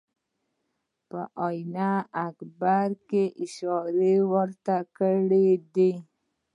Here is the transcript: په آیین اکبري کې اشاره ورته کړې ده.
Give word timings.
په 1.09 1.19
آیین 1.45 1.77
اکبري 2.27 2.95
کې 3.09 3.23
اشاره 3.45 4.13
ورته 4.31 4.75
کړې 4.97 5.49
ده. 5.73 5.91